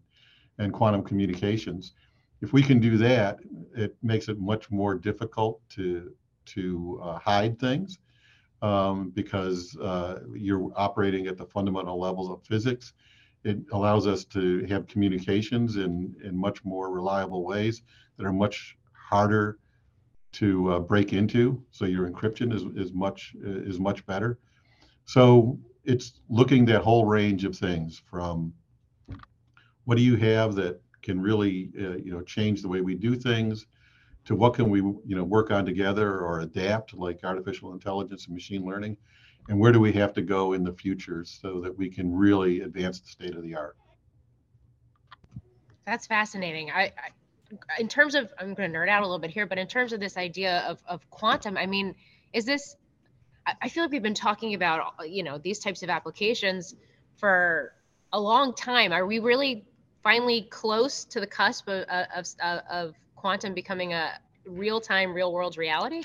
and 0.58 0.72
quantum 0.72 1.02
communications. 1.02 1.92
If 2.40 2.52
we 2.52 2.62
can 2.62 2.78
do 2.80 2.96
that, 2.98 3.38
it 3.76 3.96
makes 4.02 4.28
it 4.28 4.38
much 4.38 4.70
more 4.70 4.94
difficult 4.94 5.60
to 5.70 6.12
to 6.46 7.00
uh, 7.02 7.18
hide 7.18 7.58
things 7.58 7.98
um, 8.62 9.10
because 9.10 9.76
uh, 9.78 10.20
you're 10.34 10.70
operating 10.76 11.26
at 11.26 11.36
the 11.36 11.46
fundamental 11.46 11.98
levels 12.00 12.30
of 12.30 12.42
physics. 12.44 12.92
It 13.44 13.58
allows 13.72 14.06
us 14.06 14.24
to 14.26 14.64
have 14.66 14.86
communications 14.86 15.76
in, 15.76 16.14
in 16.24 16.36
much 16.36 16.64
more 16.64 16.90
reliable 16.90 17.44
ways 17.44 17.82
that 18.16 18.24
are 18.24 18.32
much 18.32 18.78
harder 18.92 19.58
to 20.32 20.72
uh, 20.72 20.78
break 20.80 21.12
into. 21.12 21.62
So 21.70 21.84
your 21.84 22.08
encryption 22.08 22.52
is, 22.52 22.62
is 22.74 22.92
much 22.92 23.34
is 23.42 23.78
much 23.78 24.04
better. 24.06 24.38
So 25.04 25.58
it's 25.84 26.20
looking 26.28 26.64
that 26.66 26.80
whole 26.80 27.04
range 27.04 27.44
of 27.44 27.56
things 27.56 28.02
from 28.10 28.52
what 29.84 29.96
do 29.96 30.02
you 30.02 30.16
have 30.16 30.54
that 30.54 30.80
can 31.02 31.20
really 31.20 31.70
uh, 31.78 31.96
you 31.96 32.12
know 32.12 32.22
change 32.22 32.62
the 32.62 32.68
way 32.68 32.80
we 32.80 32.94
do 32.94 33.14
things 33.14 33.66
to 34.24 34.34
what 34.34 34.54
can 34.54 34.70
we 34.70 34.78
you 34.80 35.16
know 35.16 35.24
work 35.24 35.50
on 35.50 35.64
together 35.64 36.20
or 36.20 36.40
adapt 36.40 36.94
like 36.94 37.20
artificial 37.24 37.72
intelligence 37.72 38.26
and 38.26 38.34
machine 38.34 38.64
learning? 38.64 38.96
And 39.48 39.58
where 39.58 39.72
do 39.72 39.80
we 39.80 39.92
have 39.92 40.14
to 40.14 40.22
go 40.22 40.54
in 40.54 40.64
the 40.64 40.72
future 40.72 41.22
so 41.24 41.60
that 41.60 41.76
we 41.76 41.90
can 41.90 42.14
really 42.14 42.62
advance 42.62 43.00
the 43.00 43.08
state 43.08 43.34
of 43.34 43.42
the 43.42 43.54
art? 43.54 43.76
That's 45.86 46.06
fascinating. 46.06 46.70
I, 46.70 46.84
I 46.84 46.92
in 47.78 47.86
terms 47.86 48.14
of 48.16 48.32
i'm 48.38 48.54
going 48.54 48.72
to 48.72 48.76
nerd 48.76 48.88
out 48.88 49.02
a 49.02 49.06
little 49.06 49.18
bit 49.18 49.30
here 49.30 49.46
but 49.46 49.58
in 49.58 49.66
terms 49.68 49.92
of 49.92 50.00
this 50.00 50.16
idea 50.16 50.64
of, 50.66 50.82
of 50.88 51.08
quantum 51.10 51.56
i 51.56 51.66
mean 51.66 51.94
is 52.32 52.44
this 52.46 52.74
i 53.60 53.68
feel 53.68 53.84
like 53.84 53.92
we've 53.92 54.02
been 54.02 54.14
talking 54.14 54.54
about 54.54 54.94
you 55.06 55.22
know 55.22 55.38
these 55.38 55.60
types 55.60 55.82
of 55.84 55.90
applications 55.90 56.74
for 57.18 57.74
a 58.14 58.20
long 58.20 58.54
time. 58.54 58.92
Are 58.92 59.06
we 59.06 59.18
really 59.18 59.64
finally 60.02 60.42
close 60.42 61.04
to 61.06 61.20
the 61.20 61.26
cusp 61.26 61.68
of, 61.68 61.84
of, 61.88 62.26
of 62.70 62.94
quantum 63.24 63.54
becoming 63.54 63.94
a 63.94 64.20
real-time 64.44 65.14
real-world 65.14 65.56
reality? 65.56 66.02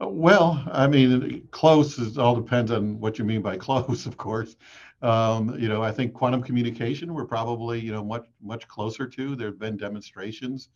Well 0.00 0.60
i 0.72 0.88
mean 0.88 1.46
close 1.52 2.00
is 2.00 2.18
all 2.18 2.34
depends 2.34 2.72
on 2.72 2.98
what 2.98 3.16
you 3.16 3.24
mean 3.24 3.40
by 3.40 3.56
close 3.68 4.06
of 4.06 4.16
course. 4.16 4.56
Um, 5.02 5.56
you 5.56 5.68
know 5.68 5.84
i 5.84 5.92
think 5.92 6.14
quantum 6.14 6.42
communication 6.42 7.14
we're 7.14 7.26
probably 7.26 7.78
you 7.78 7.92
know 7.92 8.02
much 8.02 8.26
much 8.42 8.66
closer 8.66 9.06
to. 9.06 9.36
There 9.36 9.46
have 9.46 9.60
been 9.60 9.76
demonstrations. 9.76 10.70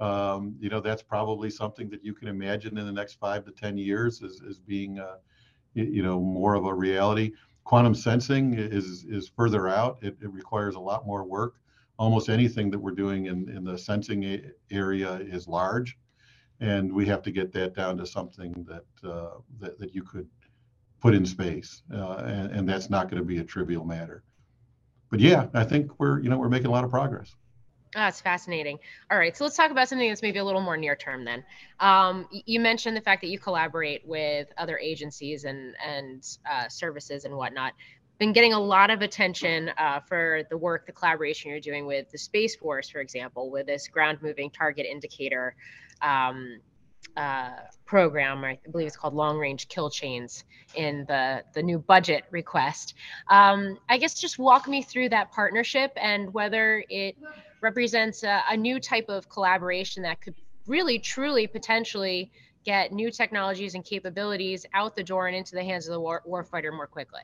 Um, 0.00 0.56
you 0.58 0.68
know 0.68 0.80
that's 0.80 1.04
probably 1.04 1.48
something 1.48 1.88
that 1.90 2.02
you 2.02 2.12
can 2.12 2.26
imagine 2.26 2.76
in 2.78 2.86
the 2.86 2.92
next 3.00 3.20
five 3.20 3.44
to 3.44 3.52
ten 3.52 3.78
years 3.78 4.20
as, 4.24 4.40
as 4.50 4.58
being 4.58 4.98
uh, 4.98 5.18
you 5.74 6.02
know 6.02 6.18
more 6.18 6.54
of 6.54 6.64
a 6.64 6.74
reality. 6.74 7.34
Quantum 7.62 7.94
sensing 7.94 8.54
is 8.54 9.04
is 9.08 9.28
further 9.28 9.68
out. 9.68 9.98
It, 10.02 10.16
it 10.20 10.32
requires 10.32 10.74
a 10.74 10.80
lot 10.80 11.06
more 11.06 11.22
work 11.22 11.61
almost 12.02 12.28
anything 12.28 12.68
that 12.68 12.78
we're 12.80 12.90
doing 12.90 13.26
in, 13.26 13.48
in 13.48 13.62
the 13.62 13.78
sensing 13.78 14.42
area 14.72 15.12
is 15.36 15.46
large 15.46 15.96
and 16.58 16.92
we 16.92 17.06
have 17.06 17.22
to 17.22 17.30
get 17.30 17.52
that 17.52 17.76
down 17.76 17.96
to 17.96 18.04
something 18.04 18.52
that 18.68 19.08
uh, 19.08 19.36
that, 19.60 19.78
that 19.78 19.94
you 19.94 20.02
could 20.02 20.28
put 21.00 21.14
in 21.14 21.24
space 21.24 21.82
uh, 21.94 22.24
and, 22.26 22.50
and 22.50 22.68
that's 22.68 22.90
not 22.90 23.08
going 23.08 23.22
to 23.22 23.24
be 23.24 23.38
a 23.38 23.44
trivial 23.44 23.84
matter 23.84 24.24
but 25.10 25.20
yeah 25.20 25.46
i 25.54 25.62
think 25.62 26.00
we're 26.00 26.18
you 26.18 26.28
know 26.28 26.36
we're 26.36 26.48
making 26.48 26.66
a 26.66 26.70
lot 26.70 26.82
of 26.82 26.90
progress 26.90 27.36
that's 27.94 28.22
fascinating. 28.22 28.78
All 29.10 29.18
right, 29.18 29.36
so 29.36 29.44
let's 29.44 29.54
talk 29.54 29.70
about 29.70 29.86
something 29.86 30.08
that's 30.08 30.22
maybe 30.22 30.38
a 30.38 30.44
little 30.44 30.62
more 30.62 30.78
near 30.78 30.96
term. 30.96 31.26
Then, 31.26 31.44
um, 31.78 32.26
you 32.30 32.58
mentioned 32.58 32.96
the 32.96 33.02
fact 33.02 33.20
that 33.20 33.28
you 33.28 33.38
collaborate 33.38 34.00
with 34.06 34.48
other 34.56 34.78
agencies 34.78 35.44
and 35.44 35.74
and 35.86 36.26
uh, 36.50 36.70
services 36.70 37.26
and 37.26 37.36
whatnot 37.36 37.74
been 38.22 38.32
getting 38.32 38.52
a 38.52 38.60
lot 38.60 38.88
of 38.88 39.02
attention 39.02 39.68
uh, 39.78 39.98
for 39.98 40.44
the 40.48 40.56
work, 40.56 40.86
the 40.86 40.92
collaboration 40.92 41.50
you're 41.50 41.58
doing 41.58 41.86
with 41.86 42.08
the 42.12 42.18
Space 42.18 42.54
Force, 42.54 42.88
for 42.88 43.00
example, 43.00 43.50
with 43.50 43.66
this 43.66 43.88
ground 43.88 44.18
moving 44.22 44.48
target 44.48 44.86
indicator 44.86 45.56
um, 46.02 46.60
uh, 47.16 47.50
program. 47.84 48.44
I 48.44 48.60
believe 48.70 48.86
it's 48.86 48.96
called 48.96 49.14
Long 49.14 49.38
Range 49.38 49.66
Kill 49.66 49.90
Chains 49.90 50.44
in 50.76 51.04
the, 51.08 51.42
the 51.52 51.64
new 51.64 51.80
budget 51.80 52.22
request. 52.30 52.94
Um, 53.28 53.76
I 53.88 53.98
guess 53.98 54.14
just 54.14 54.38
walk 54.38 54.68
me 54.68 54.82
through 54.82 55.08
that 55.08 55.32
partnership 55.32 55.90
and 55.96 56.32
whether 56.32 56.84
it 56.88 57.16
represents 57.60 58.22
a, 58.22 58.44
a 58.48 58.56
new 58.56 58.78
type 58.78 59.06
of 59.08 59.28
collaboration 59.28 60.04
that 60.04 60.20
could 60.20 60.36
really, 60.68 61.00
truly, 61.00 61.48
potentially 61.48 62.30
get 62.64 62.92
new 62.92 63.10
technologies 63.10 63.74
and 63.74 63.84
capabilities 63.84 64.64
out 64.74 64.94
the 64.94 65.02
door 65.02 65.26
and 65.26 65.34
into 65.34 65.56
the 65.56 65.64
hands 65.64 65.88
of 65.88 65.92
the 65.92 65.98
war, 65.98 66.22
warfighter 66.24 66.72
more 66.72 66.86
quickly 66.86 67.22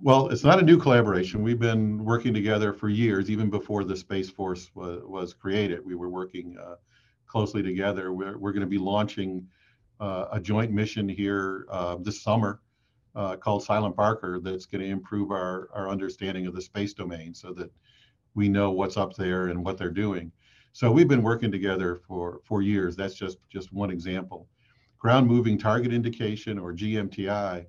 well, 0.00 0.28
it's 0.28 0.44
not 0.44 0.58
a 0.58 0.62
new 0.62 0.78
collaboration. 0.78 1.42
We've 1.42 1.58
been 1.58 2.04
working 2.04 2.32
together 2.32 2.72
for 2.72 2.88
years, 2.88 3.30
even 3.30 3.50
before 3.50 3.84
the 3.84 3.96
Space 3.96 4.30
Force 4.30 4.70
was, 4.74 5.02
was 5.04 5.34
created. 5.34 5.84
We 5.84 5.94
were 5.94 6.08
working 6.08 6.56
uh, 6.58 6.76
closely 7.26 7.62
together. 7.62 8.12
We're, 8.12 8.38
we're 8.38 8.52
going 8.52 8.60
to 8.60 8.66
be 8.66 8.78
launching 8.78 9.46
uh, 10.00 10.26
a 10.32 10.40
joint 10.40 10.70
mission 10.70 11.08
here 11.08 11.66
uh, 11.70 11.96
this 12.00 12.22
summer 12.22 12.60
uh, 13.16 13.36
called 13.36 13.64
Silent 13.64 13.96
Barker 13.96 14.38
that's 14.40 14.66
going 14.66 14.82
to 14.82 14.88
improve 14.88 15.30
our, 15.30 15.68
our 15.74 15.88
understanding 15.88 16.46
of 16.46 16.54
the 16.54 16.62
space 16.62 16.94
domain 16.94 17.34
so 17.34 17.52
that 17.54 17.70
we 18.34 18.48
know 18.48 18.70
what's 18.70 18.96
up 18.96 19.16
there 19.16 19.48
and 19.48 19.64
what 19.64 19.76
they're 19.76 19.90
doing. 19.90 20.30
So 20.72 20.92
we've 20.92 21.08
been 21.08 21.22
working 21.22 21.50
together 21.50 21.96
for, 21.96 22.40
for 22.44 22.62
years. 22.62 22.94
That's 22.94 23.14
just, 23.14 23.38
just 23.50 23.72
one 23.72 23.90
example. 23.90 24.46
Ground 24.98 25.26
Moving 25.26 25.58
Target 25.58 25.92
Indication, 25.92 26.58
or 26.58 26.72
GMTI, 26.72 27.66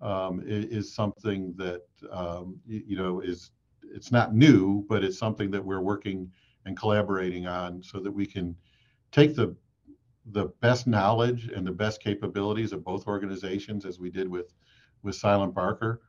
um, 0.00 0.42
is, 0.44 0.92
something 0.94 1.54
that 1.56 1.82
um, 2.10 2.58
you, 2.66 2.82
you, 2.88 2.96
know 2.96 3.20
is 3.20 3.50
it's 3.82 4.10
not 4.10 4.34
new, 4.34 4.84
but 4.88 5.04
it's 5.04 5.18
something 5.18 5.50
that 5.50 5.64
we're 5.64 5.80
working 5.80 6.30
and 6.64 6.76
collaborating 6.76 7.46
on 7.46 7.82
so 7.82 8.00
that 8.00 8.10
we 8.10 8.26
can 8.26 8.56
take 9.12 9.34
the 9.34 9.54
the 10.32 10.46
best 10.60 10.86
knowledge 10.86 11.48
and 11.48 11.66
the 11.66 11.72
best 11.72 12.02
capabilities 12.02 12.72
of 12.72 12.84
both 12.84 13.06
organizations, 13.06 13.84
as 13.84 13.98
we 13.98 14.10
did 14.10 14.28
with 14.28 14.52
with 15.02 15.14
Silent 15.14 15.54
Barker, 15.54 16.02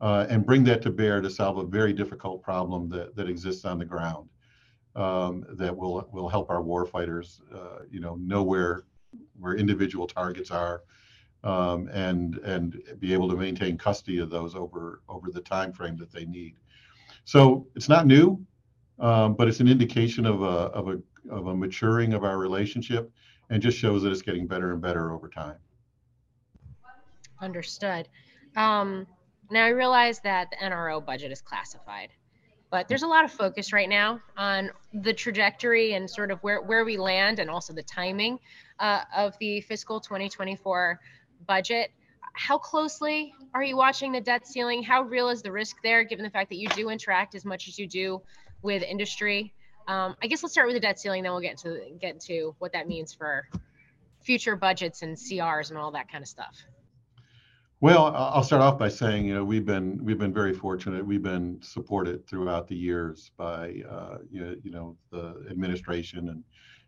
uh, 0.00 0.26
and 0.28 0.44
bring 0.44 0.64
that 0.64 0.82
to 0.82 0.90
bear 0.90 1.20
to 1.20 1.30
solve 1.30 1.58
a 1.58 1.64
very 1.64 1.92
difficult 1.92 2.42
problem 2.42 2.88
that 2.90 3.14
that 3.16 3.28
exists 3.28 3.64
on 3.64 3.78
the 3.78 3.84
ground. 3.84 4.28
Um, 4.94 5.44
that 5.50 5.76
will 5.76 6.08
will 6.10 6.28
help 6.30 6.48
our 6.48 6.62
warfighters, 6.62 7.40
uh, 7.54 7.84
you 7.90 8.00
know, 8.00 8.14
know 8.14 8.42
where 8.42 8.84
where 9.38 9.54
individual 9.54 10.06
targets 10.06 10.50
are, 10.50 10.84
um, 11.46 11.88
and 11.92 12.38
and 12.38 12.82
be 12.98 13.12
able 13.12 13.28
to 13.28 13.36
maintain 13.36 13.78
custody 13.78 14.18
of 14.18 14.30
those 14.30 14.54
over 14.54 15.02
over 15.08 15.30
the 15.30 15.40
time 15.40 15.72
frame 15.72 15.96
that 15.96 16.12
they 16.12 16.24
need. 16.24 16.56
So 17.24 17.66
it's 17.76 17.88
not 17.88 18.06
new, 18.06 18.44
um, 18.98 19.34
but 19.34 19.48
it's 19.48 19.60
an 19.60 19.68
indication 19.68 20.26
of 20.26 20.42
a 20.42 20.46
of 20.46 20.88
a 20.88 21.00
of 21.30 21.46
a 21.46 21.56
maturing 21.56 22.14
of 22.14 22.24
our 22.24 22.38
relationship, 22.38 23.10
and 23.50 23.62
just 23.62 23.78
shows 23.78 24.02
that 24.02 24.10
it's 24.10 24.22
getting 24.22 24.46
better 24.46 24.72
and 24.72 24.82
better 24.82 25.12
over 25.12 25.28
time. 25.28 25.56
Understood. 27.40 28.08
Um, 28.56 29.06
now 29.50 29.64
I 29.64 29.68
realize 29.68 30.20
that 30.20 30.50
the 30.50 30.56
NRO 30.56 31.04
budget 31.04 31.30
is 31.30 31.42
classified, 31.42 32.10
but 32.70 32.88
there's 32.88 33.02
a 33.02 33.06
lot 33.06 33.24
of 33.24 33.30
focus 33.30 33.72
right 33.72 33.88
now 33.88 34.20
on 34.36 34.70
the 34.92 35.12
trajectory 35.12 35.94
and 35.94 36.08
sort 36.08 36.30
of 36.30 36.38
where 36.40 36.62
where 36.62 36.84
we 36.84 36.96
land, 36.96 37.38
and 37.38 37.50
also 37.50 37.72
the 37.72 37.82
timing 37.82 38.38
uh, 38.80 39.02
of 39.14 39.36
the 39.38 39.60
fiscal 39.62 40.00
2024 40.00 41.00
budget. 41.46 41.90
How 42.34 42.58
closely 42.58 43.32
are 43.54 43.62
you 43.62 43.76
watching 43.76 44.12
the 44.12 44.20
debt 44.20 44.46
ceiling? 44.46 44.82
How 44.82 45.02
real 45.02 45.30
is 45.30 45.42
the 45.42 45.52
risk 45.52 45.76
there, 45.82 46.04
given 46.04 46.24
the 46.24 46.30
fact 46.30 46.50
that 46.50 46.56
you 46.56 46.68
do 46.68 46.90
interact 46.90 47.34
as 47.34 47.44
much 47.44 47.68
as 47.68 47.78
you 47.78 47.86
do 47.86 48.20
with 48.62 48.82
industry? 48.82 49.54
Um, 49.88 50.16
I 50.22 50.26
guess 50.26 50.42
let's 50.42 50.52
start 50.52 50.66
with 50.66 50.76
the 50.76 50.80
debt 50.80 50.98
ceiling, 50.98 51.22
then 51.22 51.32
we'll 51.32 51.40
get 51.40 51.58
to 51.58 51.80
get 52.00 52.14
into 52.14 52.54
what 52.58 52.72
that 52.72 52.88
means 52.88 53.14
for 53.14 53.48
future 54.26 54.56
budgets 54.56 55.02
and 55.02 55.16
CRs 55.16 55.70
and 55.70 55.78
all 55.78 55.92
that 55.92 56.10
kind 56.10 56.22
of 56.22 56.28
stuff? 56.28 56.56
Well, 57.80 58.06
I'll 58.16 58.42
start 58.42 58.62
off 58.62 58.78
by 58.78 58.88
saying, 58.88 59.26
you 59.26 59.34
know, 59.34 59.44
we've 59.44 59.66
been 59.66 60.02
we've 60.02 60.18
been 60.18 60.32
very 60.32 60.54
fortunate. 60.54 61.06
We've 61.06 61.22
been 61.22 61.60
supported 61.60 62.26
throughout 62.26 62.68
the 62.68 62.74
years 62.74 63.30
by 63.36 63.82
uh, 63.88 64.18
you, 64.30 64.40
know, 64.40 64.56
you 64.62 64.70
know 64.70 64.96
the 65.10 65.44
administration 65.50 66.30
and 66.30 66.42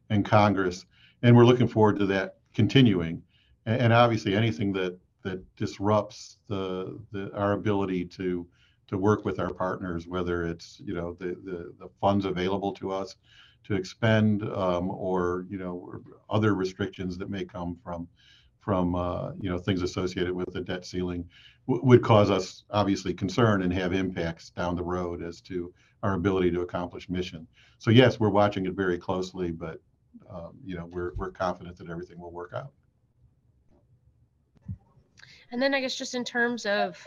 and 0.08 0.24
Congress, 0.24 0.86
and 1.22 1.36
we're 1.36 1.44
looking 1.44 1.68
forward 1.68 1.98
to 1.98 2.06
that 2.06 2.36
continuing. 2.54 3.22
And, 3.66 3.82
and 3.82 3.92
obviously, 3.92 4.34
anything 4.34 4.72
that 4.74 4.98
that 5.24 5.44
disrupts 5.56 6.38
the, 6.48 6.98
the 7.12 7.30
our 7.36 7.52
ability 7.52 8.06
to 8.06 8.46
to 8.86 8.96
work 8.96 9.26
with 9.26 9.38
our 9.40 9.52
partners, 9.52 10.06
whether 10.06 10.44
it's 10.44 10.80
you 10.82 10.94
know 10.94 11.14
the 11.20 11.36
the, 11.44 11.74
the 11.78 11.90
funds 12.00 12.24
available 12.24 12.72
to 12.72 12.90
us 12.92 13.14
to 13.64 13.74
expend 13.74 14.42
um, 14.54 14.90
or 14.90 15.44
you 15.50 15.58
know 15.58 16.00
other 16.30 16.54
restrictions 16.54 17.18
that 17.18 17.28
may 17.28 17.44
come 17.44 17.76
from 17.84 18.08
from 18.68 18.94
uh, 18.94 19.30
you 19.40 19.48
know 19.48 19.56
things 19.56 19.80
associated 19.80 20.34
with 20.34 20.52
the 20.52 20.60
debt 20.60 20.84
ceiling 20.84 21.24
w- 21.66 21.82
would 21.86 22.02
cause 22.02 22.30
us 22.30 22.64
obviously 22.68 23.14
concern 23.14 23.62
and 23.62 23.72
have 23.72 23.94
impacts 23.94 24.50
down 24.50 24.76
the 24.76 24.82
road 24.82 25.22
as 25.22 25.40
to 25.40 25.72
our 26.02 26.12
ability 26.12 26.50
to 26.50 26.60
accomplish 26.60 27.08
mission. 27.08 27.46
So 27.78 27.90
yes, 27.90 28.20
we're 28.20 28.28
watching 28.28 28.66
it 28.66 28.74
very 28.74 28.98
closely, 28.98 29.52
but 29.52 29.80
um, 30.28 30.52
you 30.62 30.76
know 30.76 30.84
we're 30.84 31.12
we're 31.16 31.30
confident 31.30 31.78
that 31.78 31.88
everything 31.88 32.20
will 32.20 32.30
work 32.30 32.52
out. 32.54 32.72
And 35.50 35.62
then 35.62 35.72
I 35.72 35.80
guess 35.80 35.96
just 35.96 36.14
in 36.14 36.22
terms 36.22 36.66
of 36.66 37.02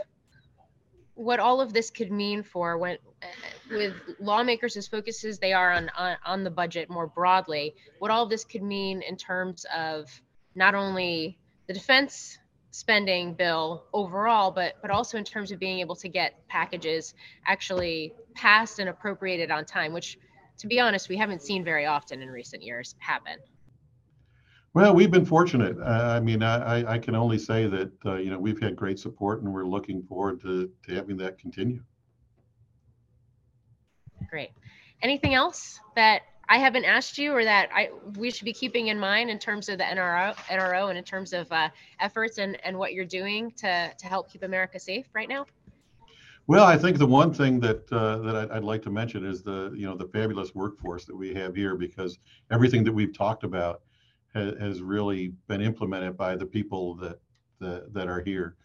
what 1.14 1.40
all 1.40 1.62
of 1.62 1.74
this 1.74 1.92
could 1.92 2.12
mean 2.12 2.42
for 2.42 2.80
when 2.80 2.98
with 3.70 3.94
lawmakers 4.20 4.78
as 4.78 4.88
focuses 4.88 5.38
they 5.38 5.54
are 5.54 5.72
on, 5.72 5.92
on 5.96 6.18
on 6.26 6.44
the 6.44 6.50
budget 6.50 6.90
more 6.90 7.06
broadly, 7.06 7.76
what 8.00 8.10
all 8.10 8.24
of 8.24 8.32
this 8.32 8.44
could 8.44 8.64
mean 8.64 9.04
in 9.04 9.16
terms 9.16 9.64
of 9.78 10.10
not 10.56 10.74
only 10.74 11.38
the 11.68 11.74
defense 11.74 12.38
spending 12.72 13.34
bill 13.34 13.84
overall, 13.94 14.52
but 14.52 14.76
but 14.82 14.90
also 14.90 15.18
in 15.18 15.24
terms 15.24 15.52
of 15.52 15.60
being 15.60 15.80
able 15.80 15.96
to 15.96 16.08
get 16.08 16.48
packages 16.48 17.14
actually 17.46 18.14
passed 18.34 18.80
and 18.80 18.90
appropriated 18.90 19.52
on 19.52 19.66
time, 19.66 19.94
which, 19.94 20.18
to 20.58 20.68
be 20.68 20.80
honest, 20.80 21.10
we 21.10 21.18
haven't 21.18 21.42
seen 21.42 21.64
very 21.64 21.86
often 21.86 22.22
in 22.22 22.30
recent 22.30 22.64
years 22.64 22.96
happen. 23.00 23.38
Well, 24.74 24.96
we've 24.96 25.12
been 25.12 25.26
fortunate. 25.26 25.78
Uh, 25.78 26.16
I 26.16 26.22
mean, 26.22 26.42
I, 26.42 26.94
I 26.94 26.98
can 26.98 27.14
only 27.14 27.38
say 27.38 27.68
that 27.68 27.92
uh, 28.06 28.16
you 28.16 28.32
know 28.32 28.40
we've 28.40 28.60
had 28.60 28.76
great 28.76 29.00
support, 29.00 29.42
and 29.42 29.54
we're 29.54 29.66
looking 29.66 30.02
forward 30.04 30.42
to 30.42 30.72
to 30.88 30.96
having 30.96 31.18
that 31.18 31.38
continue. 31.38 31.84
Great. 34.30 34.52
Anything 35.02 35.34
else 35.34 35.80
that 35.96 36.22
I 36.52 36.58
haven't 36.58 36.84
asked 36.84 37.18
you 37.18 37.32
or 37.32 37.46
that 37.46 37.70
I 37.74 37.92
we 38.18 38.30
should 38.30 38.44
be 38.44 38.52
keeping 38.52 38.88
in 38.88 39.00
mind 39.00 39.30
in 39.30 39.40
terms 39.40 39.70
of 39.70 39.78
the 39.78 39.86
NRO, 39.86 40.36
NRO 40.36 40.90
and 40.90 40.98
in 40.98 41.04
terms 41.06 41.32
of 41.32 41.50
uh, 41.50 41.70
efforts 42.02 42.40
and, 42.40 42.58
and 42.66 42.78
what 42.78 42.92
you're 42.92 43.06
doing 43.06 43.52
to, 43.52 43.90
to 43.98 44.06
help 44.06 44.30
keep 44.30 44.44
America 44.44 44.78
safe 44.78 45.06
right 45.14 45.30
now? 45.30 45.46
Well, 46.48 46.66
I 46.66 46.78
think 46.78 46.98
the 46.98 47.08
one 47.08 47.34
thing 47.34 47.62
that 47.62 47.90
uh, 47.94 48.18
that 48.18 48.52
I'd, 48.52 48.66
like 48.66 48.82
to 48.82 48.92
mention 48.92 49.24
is 49.24 49.42
the 49.42 49.72
you 49.74 49.86
know 49.86 49.96
the 49.96 50.10
fabulous 50.10 50.54
workforce 50.54 51.06
that 51.06 51.16
we 51.16 51.34
have 51.36 51.56
here 51.56 51.78
because 51.78 52.20
everything 52.52 52.84
that 52.84 52.92
we've 52.92 53.18
talked 53.18 53.46
about 53.46 53.84
ha- 54.36 54.56
has 54.60 54.82
really 54.82 55.32
been 55.48 55.62
implemented 55.62 56.18
by 56.18 56.36
the 56.36 56.46
people 56.46 56.96
that 56.96 57.18
that, 57.62 57.94
that 57.94 58.10
are 58.10 58.20
here. 58.20 58.58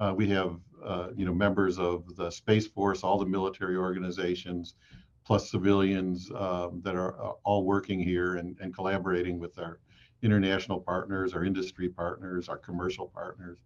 Uh, 0.00 0.14
we 0.16 0.26
have 0.30 0.58
uh, 0.82 1.08
you 1.14 1.26
know 1.26 1.34
members 1.34 1.78
of 1.78 2.04
the 2.16 2.30
Space 2.30 2.66
Force, 2.66 3.04
all 3.04 3.18
the 3.18 3.26
military 3.26 3.76
organizations, 3.76 4.76
plus 5.24 5.50
civilians 5.50 6.30
um, 6.34 6.80
that 6.84 6.94
are 6.94 7.20
uh, 7.22 7.32
all 7.44 7.64
working 7.64 7.98
here 7.98 8.36
and, 8.36 8.56
and 8.60 8.74
collaborating 8.74 9.38
with 9.38 9.58
our 9.58 9.80
international 10.22 10.80
partners, 10.80 11.32
our 11.32 11.44
industry 11.44 11.88
partners, 11.88 12.48
our 12.48 12.58
commercial 12.58 13.06
partners, 13.06 13.58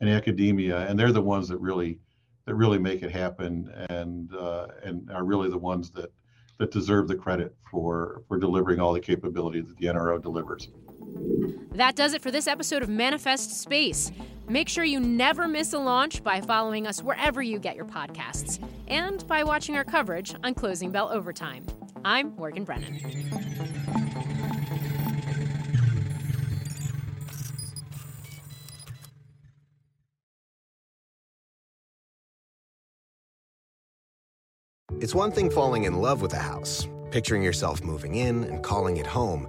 and 0.00 0.08
academia. 0.10 0.86
And 0.86 0.98
they're 0.98 1.12
the 1.12 1.22
ones 1.22 1.48
that 1.48 1.58
really 1.58 1.98
that 2.44 2.54
really 2.56 2.78
make 2.78 3.02
it 3.02 3.10
happen 3.10 3.70
and 3.88 4.34
uh, 4.34 4.68
and 4.82 5.10
are 5.10 5.24
really 5.24 5.48
the 5.48 5.58
ones 5.58 5.90
that 5.92 6.10
that 6.58 6.70
deserve 6.70 7.08
the 7.08 7.14
credit 7.14 7.54
for 7.70 8.22
for 8.28 8.38
delivering 8.38 8.80
all 8.80 8.92
the 8.92 9.00
capability 9.00 9.60
that 9.60 9.76
the 9.76 9.86
NRO 9.86 10.20
delivers. 10.20 10.68
That 11.72 11.96
does 11.96 12.12
it 12.14 12.22
for 12.22 12.30
this 12.30 12.46
episode 12.46 12.82
of 12.82 12.88
Manifest 12.88 13.60
Space. 13.60 14.12
Make 14.48 14.68
sure 14.68 14.84
you 14.84 15.00
never 15.00 15.48
miss 15.48 15.72
a 15.72 15.78
launch 15.78 16.22
by 16.22 16.40
following 16.40 16.86
us 16.86 17.02
wherever 17.02 17.42
you 17.42 17.58
get 17.58 17.76
your 17.76 17.84
podcasts 17.84 18.62
and 18.88 19.26
by 19.26 19.42
watching 19.44 19.76
our 19.76 19.84
coverage 19.84 20.34
on 20.44 20.54
Closing 20.54 20.90
Bell 20.90 21.08
Overtime. 21.10 21.64
I'm 22.04 22.34
Morgan 22.36 22.64
Brennan. 22.64 23.00
It's 35.00 35.16
one 35.16 35.32
thing 35.32 35.50
falling 35.50 35.82
in 35.82 35.94
love 36.00 36.22
with 36.22 36.32
a 36.32 36.38
house, 36.38 36.86
picturing 37.10 37.42
yourself 37.42 37.82
moving 37.82 38.14
in 38.14 38.44
and 38.44 38.62
calling 38.62 38.98
it 38.98 39.06
home, 39.06 39.48